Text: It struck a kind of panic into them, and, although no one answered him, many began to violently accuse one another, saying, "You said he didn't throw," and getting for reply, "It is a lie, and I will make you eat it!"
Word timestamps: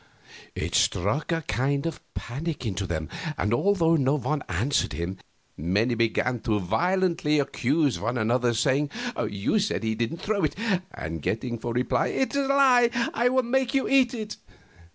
It 0.55 0.73
struck 0.73 1.31
a 1.31 1.43
kind 1.43 1.85
of 1.85 2.01
panic 2.15 2.65
into 2.65 2.87
them, 2.87 3.07
and, 3.37 3.53
although 3.53 3.95
no 3.95 4.15
one 4.15 4.41
answered 4.49 4.93
him, 4.93 5.17
many 5.55 5.93
began 5.93 6.39
to 6.39 6.59
violently 6.59 7.37
accuse 7.37 7.99
one 7.99 8.17
another, 8.17 8.55
saying, 8.55 8.89
"You 9.29 9.59
said 9.59 9.83
he 9.83 9.93
didn't 9.93 10.21
throw," 10.23 10.43
and 10.91 11.21
getting 11.21 11.59
for 11.59 11.71
reply, 11.71 12.07
"It 12.07 12.31
is 12.31 12.45
a 12.45 12.47
lie, 12.47 12.89
and 12.91 13.11
I 13.13 13.29
will 13.29 13.43
make 13.43 13.75
you 13.75 13.87
eat 13.87 14.15
it!" 14.15 14.37